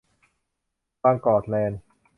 [1.03, 1.81] บางกอกแลนด์